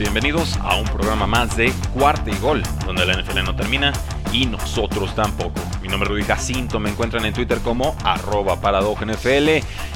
[0.00, 3.92] Bienvenidos a un programa más de Cuarta y Gol, donde la NFL no termina
[4.32, 5.60] y nosotros tampoco.
[5.82, 9.48] Mi nombre es Rudy Jacinto, me encuentran en Twitter como arroba NFL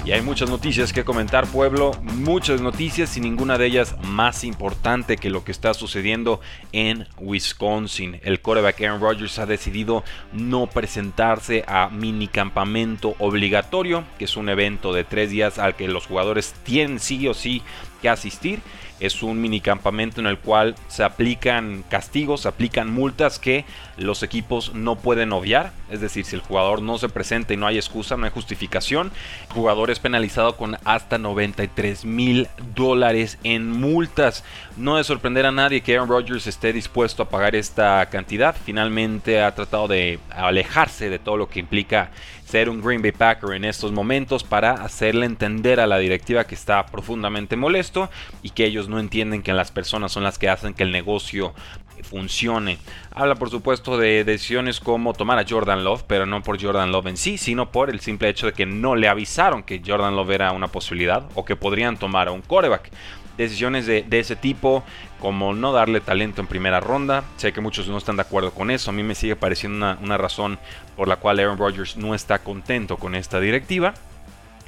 [0.04, 5.16] y hay muchas noticias que comentar, pueblo, muchas noticias y ninguna de ellas más importante
[5.16, 6.38] que lo que está sucediendo
[6.72, 8.20] en Wisconsin.
[8.24, 14.50] El quarterback Aaron Rodgers ha decidido no presentarse a mini campamento obligatorio, que es un
[14.50, 17.62] evento de tres días al que los jugadores tienen sí o sí
[18.02, 18.60] que asistir
[19.00, 23.64] es un mini campamento en el cual se aplican castigos, se aplican multas que
[23.96, 25.72] los equipos no pueden obviar.
[25.90, 29.12] Es decir, si el jugador no se presenta y no hay excusa, no hay justificación,
[29.48, 34.44] el jugador es penalizado con hasta 93 mil dólares en multas.
[34.76, 38.56] No de sorprender a nadie que Aaron Rodgers esté dispuesto a pagar esta cantidad.
[38.64, 42.10] Finalmente ha tratado de alejarse de todo lo que implica
[42.44, 46.54] ser un Green Bay Packer en estos momentos para hacerle entender a la directiva que
[46.54, 48.10] está profundamente molesto
[48.42, 51.54] y que ellos no entienden que las personas son las que hacen que el negocio
[52.02, 52.78] funcione.
[53.12, 57.06] Habla por supuesto de decisiones como tomar a Jordan Love, pero no por Jordan Love
[57.06, 60.30] en sí, sino por el simple hecho de que no le avisaron que Jordan Love
[60.30, 62.90] era una posibilidad o que podrían tomar a un coreback
[63.36, 64.84] decisiones de, ese tipo,
[65.20, 67.24] como no darle talento en primera ronda.
[67.36, 68.90] Sé que muchos no están de acuerdo con eso.
[68.90, 70.58] A mí me sigue pareciendo una, una razón
[70.96, 73.94] por la cual Aaron Rodgers no está contento con esta directiva.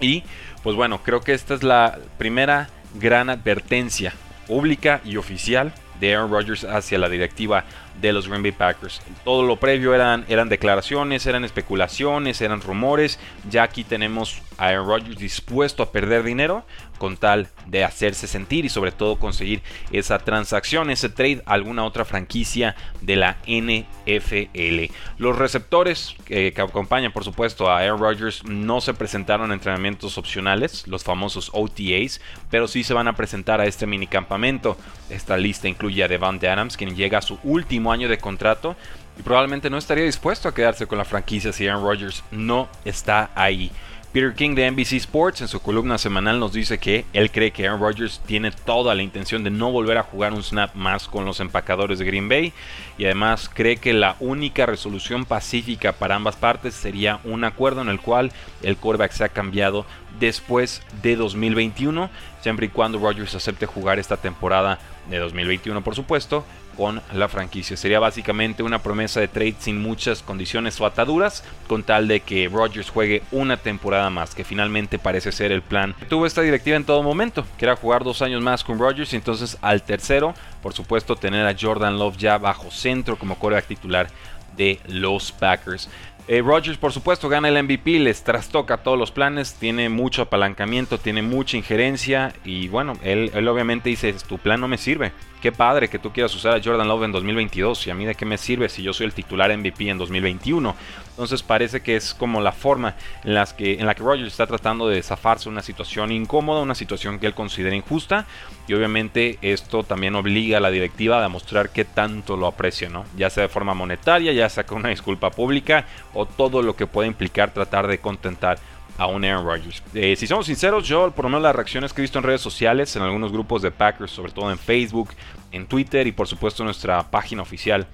[0.00, 0.24] Y
[0.62, 2.68] pues bueno, creo que esta es la primera
[2.98, 4.12] gran advertencia
[4.46, 7.64] pública y oficial de Aaron Rodgers hacia la directiva
[8.00, 9.00] de los Green Bay Packers.
[9.24, 13.18] Todo lo previo eran, eran declaraciones, eran especulaciones, eran rumores.
[13.50, 16.64] Ya aquí tenemos a Aaron Rodgers dispuesto a perder dinero
[16.98, 19.62] con tal de hacerse sentir y sobre todo conseguir
[19.92, 24.92] esa transacción, ese trade a alguna otra franquicia de la NFL.
[25.18, 30.86] Los receptores que acompañan por supuesto a Aaron Rodgers no se presentaron a entrenamientos opcionales,
[30.86, 32.20] los famosos OTAs,
[32.50, 34.76] pero sí se van a presentar a este minicampamento.
[35.10, 38.76] Esta lista incluye a Devante Adams, quien llega a su último año de contrato
[39.18, 43.30] y probablemente no estaría dispuesto a quedarse con la franquicia si Aaron Rodgers no está
[43.34, 43.70] ahí.
[44.16, 47.66] Peter King de NBC Sports en su columna semanal nos dice que él cree que
[47.66, 51.26] Aaron Rodgers tiene toda la intención de no volver a jugar un snap más con
[51.26, 52.54] los empacadores de Green Bay
[52.96, 57.90] y además cree que la única resolución pacífica para ambas partes sería un acuerdo en
[57.90, 58.32] el cual
[58.62, 59.84] el quarterback se ha cambiado
[60.18, 62.08] después de 2021,
[62.40, 64.78] siempre y cuando Rodgers acepte jugar esta temporada
[65.10, 67.76] de 2021 por supuesto con la franquicia.
[67.76, 72.48] Sería básicamente una promesa de trade sin muchas condiciones o ataduras, con tal de que
[72.48, 75.94] Rodgers juegue una temporada más, que finalmente parece ser el plan.
[76.08, 79.16] Tuvo esta directiva en todo momento, que era jugar dos años más con Rodgers y
[79.16, 84.08] entonces al tercero, por supuesto, tener a Jordan Love ya bajo centro como coreback titular
[84.56, 85.88] de los Packers.
[86.28, 90.98] Eh, Rodgers, por supuesto, gana el MVP, les trastoca todos los planes, tiene mucho apalancamiento,
[90.98, 95.52] tiene mucha injerencia y bueno, él, él obviamente dice, tu plan no me sirve qué
[95.52, 98.24] padre que tú quieras usar a Jordan Love en 2022 y a mí de qué
[98.24, 100.74] me sirve si yo soy el titular MVP en 2021.
[101.16, 102.94] Entonces parece que es como la forma
[103.24, 106.74] en, las que, en la que Rogers está tratando de zafarse una situación incómoda, una
[106.74, 108.26] situación que él considera injusta
[108.68, 113.06] y obviamente esto también obliga a la directiva a demostrar qué tanto lo aprecia, ¿no?
[113.16, 116.86] Ya sea de forma monetaria, ya sea con una disculpa pública o todo lo que
[116.86, 118.58] puede implicar tratar de contentar
[118.98, 119.82] a un Aaron Rodgers.
[119.94, 122.42] Eh, si somos sinceros, yo por lo menos las reacciones que he visto en redes
[122.42, 125.10] sociales, en algunos grupos de Packers, sobre todo en Facebook,
[125.50, 127.86] en Twitter y por supuesto en nuestra página oficial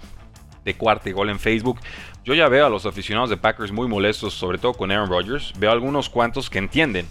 [0.65, 1.81] de cuarta y gol en Facebook,
[2.25, 5.53] yo ya veo a los aficionados de Packers muy molestos, sobre todo con Aaron Rodgers.
[5.59, 7.07] Veo algunos cuantos que entienden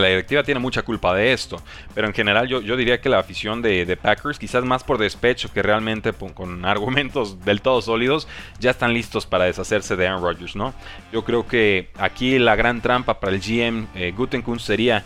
[0.00, 1.60] la directiva tiene mucha culpa de esto.
[1.94, 5.52] Pero en general yo, yo diría que la afición de, Packers, quizás más por despecho
[5.52, 8.28] que realmente con, argumentos del todo sólidos,
[8.58, 10.74] ya están listos para deshacerse de Aaron Rodgers, ¿no?
[11.12, 14.14] Yo creo que aquí la gran trampa para el GM eh,
[14.58, 15.04] sería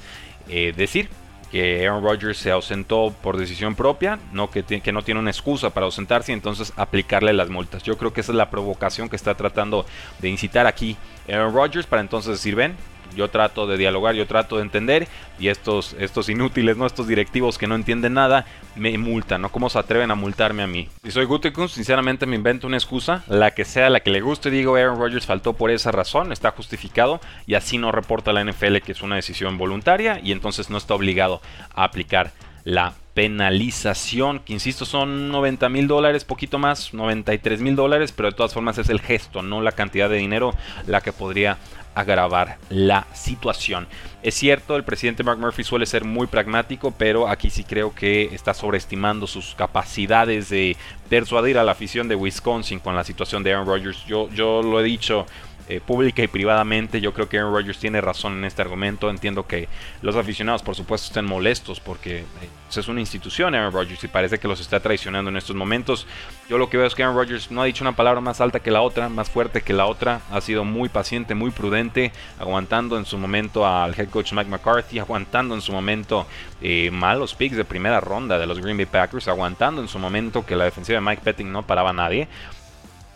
[0.49, 1.09] eh, decir
[1.50, 5.70] que Aaron Rodgers se ausentó por decisión propia, no que, que, no tiene una excusa
[5.70, 7.82] para ausentarse y entonces aplicarle las multas.
[7.82, 9.85] Yo creo que esa es la provocación que está tratando
[10.20, 10.97] de incitar aquí
[11.29, 12.76] Aaron Rodgers para entonces decir, ven,
[13.17, 15.09] Yo trato de dialogar, yo trato de entender
[15.39, 16.87] y estos, estos inútiles, ¿no?
[16.87, 18.47] estos directivos que no entienden nada,
[18.77, 19.51] me multan, ¿no?
[19.51, 20.89] ¿Cómo se atreven a multarme a mí?
[21.03, 24.51] Si soy Gutekunst, sinceramente me invento una excusa, la que sea, la que le guste,
[24.51, 28.79] digo Aaron Rodgers faltó por esa razón, está justificado y así no reporta la NFL
[28.79, 31.41] que es una decisión voluntaria y entonces no está obligado
[31.75, 32.33] a aplicar
[32.65, 38.37] la penalización, que insisto son 90 mil dólares, poquito más, 93 mil dólares, pero de
[38.37, 40.55] todas formas es el gesto, no la cantidad de dinero
[40.87, 41.59] la que podría
[41.94, 43.87] agravar la situación.
[44.22, 48.34] Es cierto, el presidente Mark Murphy suele ser muy pragmático, pero aquí sí creo que
[48.34, 50.76] está sobreestimando sus capacidades de
[51.08, 54.04] persuadir a la afición de Wisconsin con la situación de Aaron Rodgers.
[54.06, 55.26] Yo, yo lo he dicho
[55.70, 57.00] eh, pública y privadamente.
[57.00, 59.08] Yo creo que Aaron Rodgers tiene razón en este argumento.
[59.08, 59.69] Entiendo que
[60.02, 62.25] los aficionados, por supuesto, estén molestos porque eh,
[62.67, 66.08] pues, es una institución Aaron Rodgers y parece que los está traicionando en estos momentos.
[66.49, 68.58] Yo lo que veo es que Aaron Rodgers no ha dicho una palabra más alta
[68.58, 70.22] que la otra, más fuerte que la otra.
[70.32, 74.99] Ha sido muy paciente, muy prudente, aguantando en su momento al head coach Mike McCarthy,
[74.99, 76.26] aguantando en su momento
[76.61, 80.44] eh, malos picks de primera ronda de los Green Bay Packers, aguantando en su momento
[80.44, 82.26] que la defensiva de Mike Petting no paraba a nadie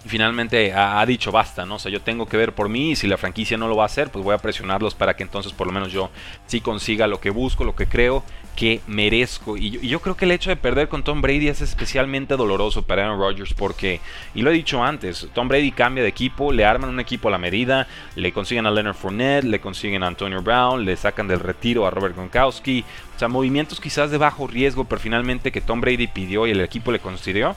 [0.07, 1.77] finalmente ha, dicho basta, ¿no?
[1.77, 3.85] O sea, yo tengo que ver por mí y si la franquicia no lo va
[3.85, 6.11] a hacer, pues voy a presionarlos para que entonces por lo menos yo
[6.47, 8.23] sí consiga lo que busco, lo que creo
[8.55, 9.57] que merezco.
[9.57, 13.05] Y yo, creo que el hecho de perder con Tom Brady es especialmente doloroso para
[13.05, 14.01] Aaron Rodgers porque,
[14.35, 17.31] y lo he dicho antes, Tom Brady cambia de equipo, le arman un equipo a
[17.33, 21.41] la medida, le consiguen a Leonard Fournette, le consiguen a Antonio Brown, le sacan del
[21.41, 22.85] retiro a Robert Gronkowski.
[23.17, 26.61] O sea, movimientos quizás de bajo riesgo, pero finalmente que Tom Brady pidió y el
[26.61, 27.57] equipo le concedió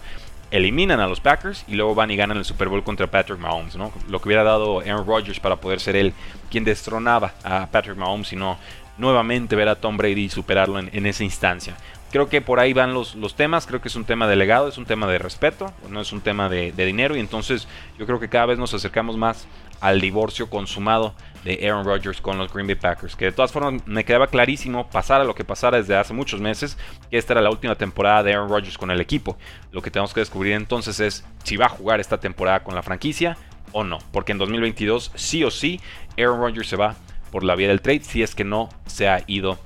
[0.51, 3.75] eliminan a los Packers y luego van y ganan el Super Bowl contra Patrick Mahomes,
[3.75, 3.91] ¿no?
[4.07, 6.13] Lo que hubiera dado Aaron Rodgers para poder ser él
[6.49, 8.57] quien destronaba a Patrick Mahomes y no
[8.97, 11.75] nuevamente ver a Tom Brady superarlo en, esa instancia.
[12.11, 14.69] Creo que por ahí van los, los, temas, creo que es un tema de legado,
[14.69, 17.67] es un tema de respeto, no es un tema de dinero y entonces
[17.99, 19.45] yo creo que cada vez nos acercamos más
[19.81, 23.15] al divorcio consumado de Aaron Rodgers con los Green Bay Packers.
[23.15, 26.77] Que de todas formas me quedaba clarísimo, pasara lo que pasara desde hace muchos meses,
[27.09, 29.37] que esta era la última temporada de Aaron Rodgers con el equipo.
[29.71, 32.83] Lo que tenemos que descubrir entonces es si va a jugar esta temporada con la
[32.83, 33.37] franquicia
[33.71, 33.99] o no.
[34.11, 35.79] Porque en 2022 sí o sí
[36.17, 36.95] Aaron Rodgers se va
[37.31, 39.57] por la vía del trade si es que no se ha ido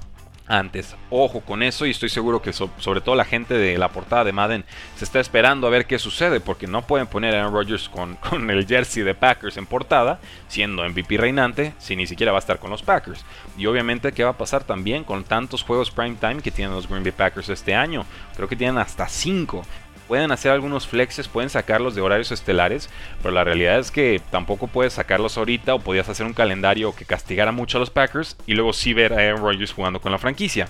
[0.48, 0.96] antes.
[1.10, 4.34] Ojo con eso y estoy seguro que sobre todo la gente de la portada de
[4.34, 4.66] Madden
[4.96, 8.16] se está esperando a ver qué sucede porque no pueden poner a Aaron Rodgers con,
[8.30, 12.40] con, el jersey de Packers en portada siendo MVP reinante si ni siquiera va a
[12.40, 13.24] estar con los Packers.
[13.58, 16.88] Y obviamente qué va a pasar también con tantos juegos prime time que tienen los
[16.88, 18.06] Green Bay Packers este año.
[18.36, 19.64] Creo que tienen hasta 5
[20.12, 22.90] pueden hacer algunos flexes, pueden sacarlos de horarios estelares,
[23.22, 27.06] pero la realidad es que tampoco puedes sacarlos ahorita o podías hacer un calendario que
[27.06, 30.18] castigara mucho a los Packers y luego sí ver a Aaron Rodgers jugando con la
[30.18, 30.68] franquicia.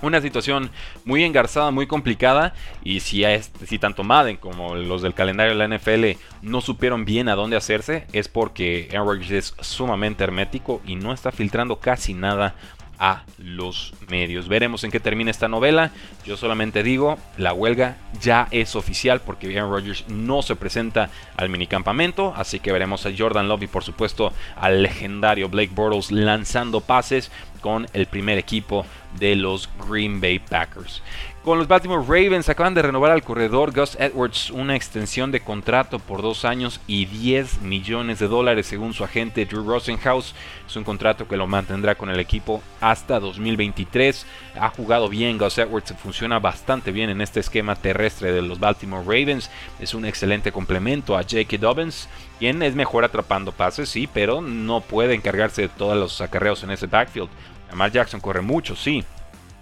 [0.00, 0.70] Una situación
[1.04, 2.54] muy engarzada, muy complicada.
[2.84, 3.24] Y si,
[3.66, 7.56] si tanto Madden como los del calendario de la NFL no supieron bien a dónde
[7.56, 12.54] hacerse, es porque Aaron Rodgers es sumamente hermético y no está filtrando casi nada
[12.98, 14.48] a los medios.
[14.48, 15.92] Veremos en qué termina esta novela.
[16.24, 21.48] Yo solamente digo, la huelga ya es oficial porque Aaron Rodgers no se presenta al
[21.48, 26.80] minicampamento, así que veremos a Jordan Love y por supuesto al legendario Blake Bortles lanzando
[26.80, 27.30] pases
[27.60, 28.86] con el primer equipo
[29.18, 31.02] de los Green Bay Packers.
[31.48, 35.98] Con los Baltimore Ravens acaban de renovar al corredor Gus Edwards una extensión de contrato
[35.98, 40.34] por dos años y 10 millones de dólares según su agente Drew Rosenhaus.
[40.66, 44.26] Es un contrato que lo mantendrá con el equipo hasta 2023.
[44.60, 49.04] Ha jugado bien Gus Edwards, funciona bastante bien en este esquema terrestre de los Baltimore
[49.04, 49.48] Ravens.
[49.80, 51.56] Es un excelente complemento a J.K.
[51.56, 56.62] Dobbins, quien es mejor atrapando pases, sí, pero no puede encargarse de todos los acarreos
[56.62, 57.30] en ese backfield.
[57.68, 59.04] Lamar Jackson corre mucho, sí,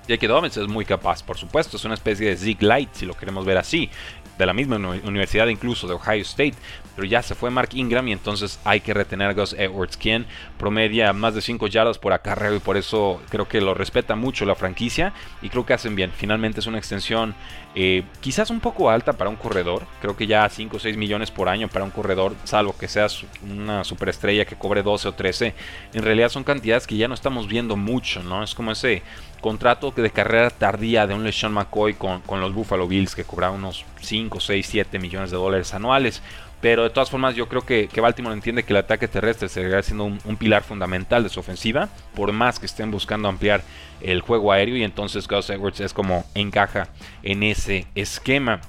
[0.08, 0.28] J.K.
[0.28, 3.44] Dobbins es muy capaz, por supuesto, es una especie de Zig Light, si lo queremos
[3.44, 3.90] ver así,
[4.38, 6.55] de la misma universidad incluso de Ohio State,
[6.95, 10.26] pero ya se fue Mark Ingram y entonces hay que retener a Gus Edwards, quien
[10.59, 14.45] promedia más de 5 yardas por acarreo y por eso creo que lo respeta mucho
[14.45, 15.12] la franquicia
[15.43, 16.11] y creo que hacen bien.
[16.16, 17.35] Finalmente es una extensión
[17.75, 21.31] eh, quizás un poco alta para un corredor, creo que ya 5 o 6 millones
[21.31, 25.55] por año para un corredor, salvo que seas una superestrella que cobre 12 o 13,
[25.93, 28.43] en realidad son cantidades que ya no estamos viendo mucho, ¿no?
[28.43, 29.02] Es como ese
[29.40, 33.55] contrato de carrera tardía de un LeSean McCoy con, con los Buffalo Bills que cobraba
[33.55, 36.23] unos 5, 6, 7 millones de dólares anuales.
[36.61, 40.05] Pero de todas formas yo creo que, Baltimore entiende que el ataque terrestre seguirá siendo
[40.05, 43.62] un, pilar fundamental de su ofensiva, por más que estén buscando ampliar
[44.00, 46.88] el juego aéreo y entonces Gus Edwards es como encaja
[47.23, 48.61] en ese esquema.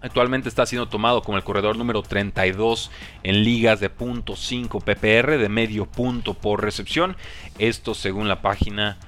[0.00, 2.90] Actualmente está siendo tomado como el corredor número 32
[3.22, 7.16] en ligas de .5 PPR de medio punto por recepción.
[7.58, 8.98] Esto según la página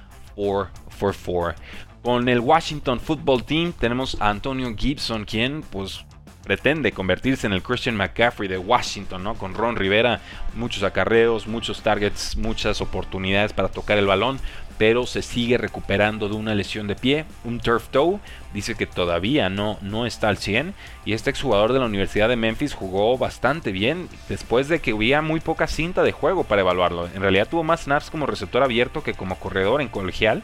[1.01, 1.55] 444.
[2.03, 6.03] Con el Washington Football Team tenemos a Antonio Gibson, quien pues
[6.43, 9.35] pretende convertirse en el Christian McCaffrey de Washington, ¿no?
[9.35, 10.21] Con Ron Rivera,
[10.55, 14.39] muchos acarreos, muchos targets, muchas oportunidades para tocar el balón,
[14.79, 18.19] pero se sigue recuperando de una lesión de pie, un turf toe,
[18.51, 20.73] dice que todavía no, no está al 100
[21.05, 25.21] y este exjugador de la Universidad de Memphis jugó bastante bien después de que hubiera
[25.21, 27.07] muy poca cinta de juego para evaluarlo.
[27.13, 30.41] En realidad tuvo más snaps como receptor abierto que como corredor en colegial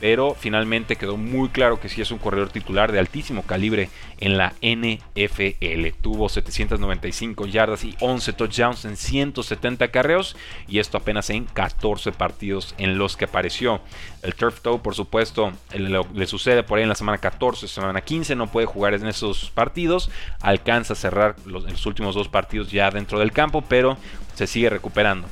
[0.00, 3.88] pero finalmente quedó muy claro que sí es un corredor titular de altísimo calibre
[4.18, 6.00] en la NFL.
[6.00, 10.36] Tuvo 795 yardas y 11 touchdowns en 170 carreos
[10.68, 13.80] y esto apenas en 14 partidos en los que apareció.
[14.22, 18.36] El turf toe, por supuesto, le, sucede por ahí en la semana 14, semana 15,
[18.36, 20.10] no puede jugar en esos partidos,
[20.40, 23.96] alcanza a cerrar los últimos dos partidos ya dentro del campo, pero
[24.34, 25.28] se sigue recuperando.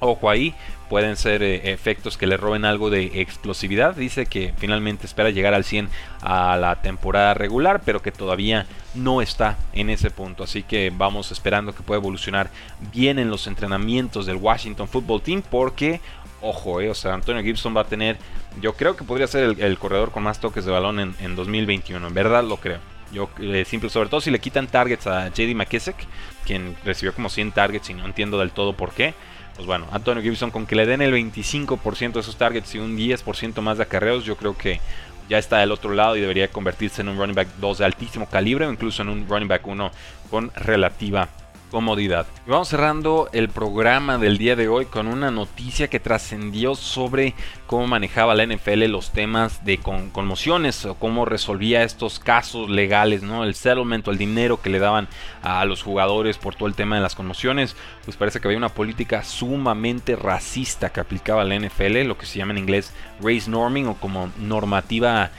[0.00, 0.54] Ojo ahí,
[0.88, 3.94] pueden ser eh, efectos que le roben algo de explosividad.
[3.94, 5.88] Dice que finalmente espera llegar al 100
[6.22, 10.44] a la temporada regular, pero que todavía no está en ese punto.
[10.44, 12.50] Así que vamos esperando que pueda evolucionar
[12.92, 16.00] bien en los entrenamientos del Washington Football Team, porque,
[16.40, 18.16] ojo, eh, o sea, Antonio Gibson va a tener,
[18.60, 22.14] yo creo que podría ser el, corredor con más toques de balón en, 2021, en
[22.14, 22.78] verdad lo creo.
[23.10, 25.96] Yo, eh, simple, sobre todo si le quitan targets a JD McKissick,
[26.44, 29.14] quien recibió como 100 targets y no entiendo del todo por qué
[29.58, 32.96] pues bueno, Antonio Gibson con que le den el 25% de esos targets y un
[32.96, 34.80] 10% más de acarreos, yo creo que
[35.28, 38.26] ya está del otro lado y debería convertirse en un running back 2 de altísimo
[38.26, 39.90] calibre o incluso en un running back 1
[40.30, 41.28] con relativa
[41.70, 42.26] comodidad.
[42.46, 47.34] Y vamos cerrando el programa del día de hoy con una noticia que trascendió sobre
[47.66, 53.44] cómo manejaba la NFL los temas de conmociones o cómo resolvía estos casos legales, ¿no?
[53.44, 55.08] El settlement o el dinero que le daban
[55.42, 58.68] a los jugadores por todo el tema de las conmociones, pues parece que había una
[58.70, 63.86] política sumamente racista que aplicaba la NFL, lo que se llama en inglés race norming
[63.86, 65.30] o como normativa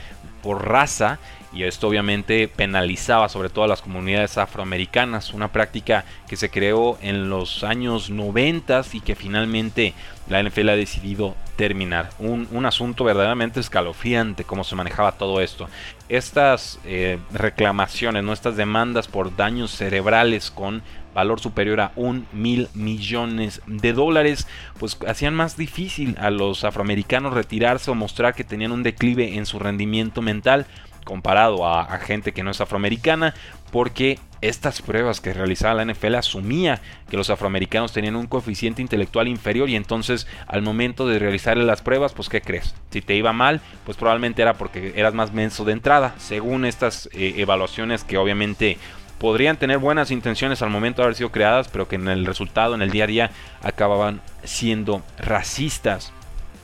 [0.42, 1.18] por raza
[1.52, 6.96] y esto obviamente penalizaba sobre todo a las comunidades afroamericanas, una práctica que se creó
[7.02, 9.94] en los años 90 y que finalmente
[10.28, 12.10] la NFL ha decidido terminar.
[12.20, 15.68] Un, asunto verdaderamente escalofriante cómo se manejaba todo esto.
[16.08, 18.32] Estas eh, reclamaciones, ¿no?
[18.32, 20.82] estas demandas por daños cerebrales con
[21.14, 24.46] valor superior a un mil millones de dólares,
[24.78, 29.46] pues hacían más difícil a los afroamericanos retirarse o mostrar que tenían un declive en
[29.46, 30.66] su rendimiento mental
[31.04, 33.34] comparado a, gente que no es afroamericana,
[33.70, 36.80] porque estas pruebas que realizaba la NFL asumía
[37.10, 41.82] que los afroamericanos tenían un coeficiente intelectual inferior y entonces al momento de realizar las
[41.82, 42.74] pruebas, pues ¿qué crees?
[42.90, 47.08] Si te iba mal, pues probablemente era porque eras más menso de entrada, según estas
[47.12, 48.78] eh, evaluaciones que obviamente
[49.18, 52.74] podrían tener buenas intenciones al momento de haber sido creadas, pero que en el resultado,
[52.74, 53.30] en el día a día,
[53.62, 56.12] acababan siendo racistas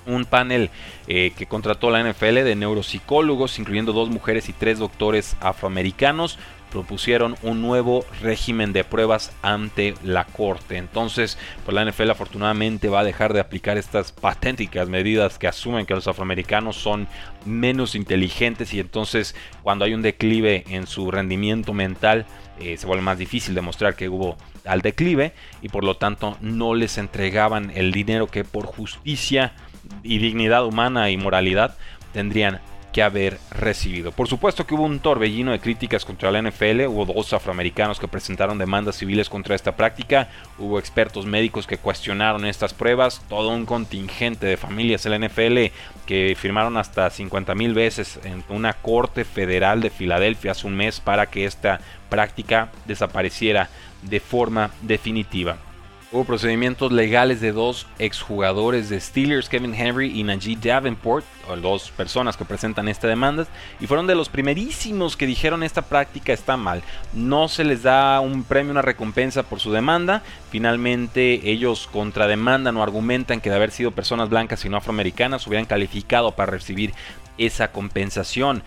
[0.07, 0.71] un panel
[1.07, 6.39] eh, que contrató la NFL de neuropsicólogos, incluyendo dos mujeres y tres doctores afroamericanos,
[6.71, 10.77] propusieron un nuevo régimen de pruebas ante la corte.
[10.77, 15.87] Entonces, pues la NFL afortunadamente va a dejar de aplicar estas paténticas medidas que asumen
[15.87, 17.09] que los afroamericanos son
[17.45, 22.27] menos inteligentes y entonces cuando hay un declive en su rendimiento mental
[22.59, 25.33] eh, se vuelve más difícil demostrar que hubo al declive
[25.63, 29.53] y por lo tanto no les entregaban el dinero que por justicia
[30.03, 31.77] y dignidad humana y moralidad
[32.13, 32.61] tendrían
[32.97, 34.11] que haber recibido.
[34.11, 38.09] Por supuesto que hubo un torbellino de críticas contra la NFL, hubo dos afroamericanos que
[38.09, 43.67] presentaron demandas civiles contra esta práctica, hubo expertos médicos que cuestionaron estas pruebas, todo un
[43.67, 45.77] contingente de familias de la NFL
[46.07, 50.99] que firmaron hasta 50 mil veces en una corte federal de Filadelfia hace un mes
[50.99, 53.69] para que esta práctica desapareciera
[54.01, 55.59] de forma definitiva.
[56.17, 61.27] Hubo procedimientos legales de dos exjugadores de Steelers, Kevin Henry y Najee Davenport,
[61.61, 63.47] dos personas que presentan esta demanda,
[63.81, 66.83] y fueron de los primerísimos que dijeron esta práctica está mal.
[67.13, 70.23] No se les da un premio, una recompensa por su demanda.
[70.51, 75.67] Finalmente ellos contrademandan o argumentan que de haber sido personas blancas y no afroamericanas hubieran
[75.67, 76.95] calificado para recibir
[77.39, 78.63] esa compensación.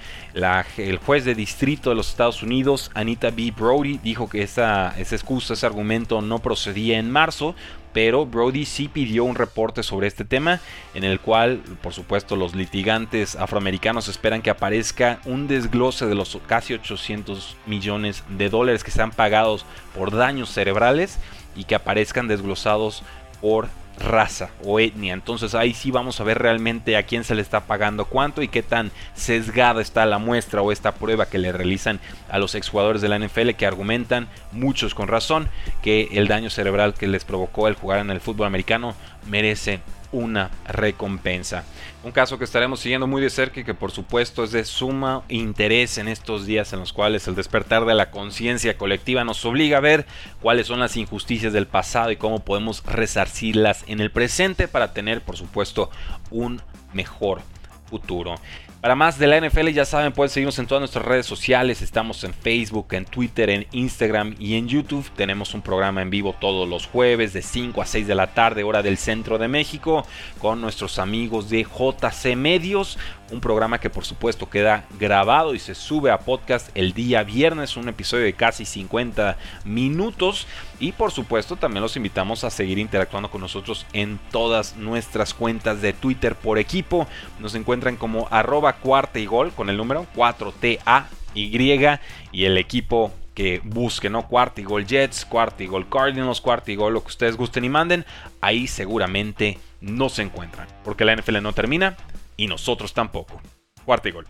[0.77, 3.53] el juez de distrito de los Estados Unidos, Anita B.
[3.55, 7.55] Brody, dijo que esa, excusa, ese argumento no procedía en marzo,
[7.93, 10.59] pero Brody sí pidió un reporte sobre este tema,
[10.93, 16.37] en el cual, por supuesto, los litigantes afroamericanos esperan que aparezca un desglose de los
[16.47, 21.17] casi 800 millones de dólares que sean pagados por daños cerebrales
[21.55, 23.03] y que aparezcan desglosados
[23.41, 23.69] por
[23.99, 25.13] raza o etnia.
[25.13, 28.47] Entonces ahí sí vamos a ver realmente a quién se le está pagando cuánto y
[28.47, 33.01] qué tan sesgada está la muestra o esta prueba que le realizan a los exjugadores
[33.01, 35.49] de la NFL que argumentan, muchos con razón,
[35.81, 38.95] que el daño cerebral que les provocó el jugar en el fútbol americano
[39.27, 41.63] merece una recompensa.
[42.03, 45.23] Un caso que estaremos siguiendo muy de cerca y que por supuesto es de suma
[45.27, 49.77] interés en estos días en los cuales el despertar de la conciencia colectiva nos obliga
[49.77, 50.05] a ver
[50.41, 55.21] cuáles son las injusticias del pasado y cómo podemos resarcirlas en el presente para tener
[55.21, 55.89] por supuesto
[56.31, 56.61] un
[56.93, 57.41] mejor
[57.89, 58.35] futuro.
[58.81, 61.81] Para más de la NFL, ya saben, pueden seguirnos en todas nuestras redes sociales.
[61.81, 65.05] Estamos en Facebook, en Twitter, en Instagram y en YouTube.
[65.17, 68.63] Tenemos un programa en vivo todos los jueves de 5 a 6 de la tarde,
[68.63, 70.07] hora del centro de México,
[70.39, 72.97] con nuestros amigos de JC Medios.
[73.31, 77.77] Un programa que por supuesto queda grabado y se sube a podcast el día viernes,
[77.77, 80.47] un episodio de casi 50 minutos.
[80.79, 85.81] Y por supuesto también los invitamos a seguir interactuando con nosotros en todas nuestras cuentas
[85.81, 87.07] de Twitter por equipo.
[87.39, 91.99] Nos encuentran como arroba cuarta y gol con el número 4TA-Y
[92.31, 94.27] y el equipo que busquen, ¿no?
[94.27, 97.63] Cuarta y gol Jets, cuarta y gol Cardinals, cuarta y gol, lo que ustedes gusten
[97.63, 98.05] y manden,
[98.41, 100.67] ahí seguramente no se encuentran.
[100.83, 101.95] Porque la NFL no termina
[102.39, 103.41] y nosotros tampoco.
[103.83, 104.29] Cuarta y gol.